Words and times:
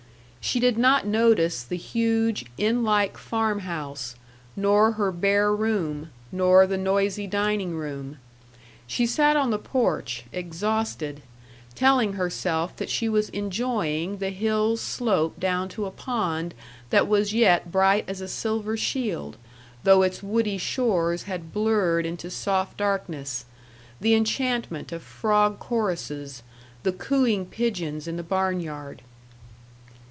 She 0.43 0.59
did 0.59 0.77
not 0.77 1.05
notice 1.05 1.63
the 1.63 1.77
huge, 1.77 2.45
inn 2.57 2.83
like 2.83 3.17
farm 3.17 3.59
house, 3.59 4.15
nor 4.55 4.93
her 4.93 5.11
bare 5.11 5.55
room, 5.55 6.09
nor 6.31 6.65
the 6.65 6.79
noisy 6.79 7.27
dining 7.27 7.75
room. 7.75 8.17
She 8.87 9.05
sat 9.05 9.37
on 9.37 9.51
the 9.51 9.59
porch, 9.59 10.25
exhausted, 10.33 11.21
telling 11.75 12.13
herself 12.13 12.75
that 12.77 12.89
she 12.89 13.07
was 13.07 13.29
enjoying 13.29 14.17
the 14.17 14.31
hill's 14.31 14.81
slope 14.81 15.39
down 15.39 15.69
to 15.69 15.85
a 15.85 15.91
pond 15.91 16.53
that 16.89 17.07
was 17.07 17.33
yet 17.35 17.71
bright 17.71 18.03
as 18.07 18.19
a 18.19 18.27
silver 18.27 18.75
shield, 18.75 19.37
though 19.83 20.01
its 20.01 20.23
woody 20.23 20.57
shores 20.57 21.23
had 21.23 21.53
blurred 21.53 22.05
into 22.05 22.29
soft 22.31 22.77
darkness, 22.77 23.45
the 24.01 24.15
enchantment 24.15 24.91
of 24.91 25.03
frog 25.03 25.59
choruses, 25.59 26.41
the 26.81 26.91
cooing 26.91 27.45
pigeons 27.45 28.07
in 28.07 28.17
the 28.17 28.23
barn 28.23 28.59
yard. 28.59 29.03